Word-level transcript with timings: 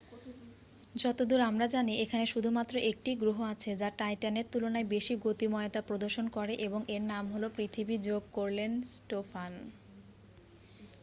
"যতদূর 0.95 1.41
আমরা 1.41 1.65
জানি 1.67 1.93
এখানে 1.97 2.25
শুধুমাত্র 2.25 2.73
একটিই 2.91 3.15
গ্রহ 3.15 3.37
আছে 3.53 3.71
যা 3.75 3.89
টাইট্যানের 3.97 4.45
তুলনায় 4.51 4.87
বেশি 4.87 5.13
গতিময়তা 5.25 5.81
প্রদর্শন 5.81 6.25
করে 6.29 6.53
এবং 6.59 6.81
এর 6.87 7.03
নাম 7.03 7.25
হল 7.33 7.43
পৃথিবী,""যোগ 7.49 8.23
করলেন 8.31 8.71
স্টোফান। 8.93 9.53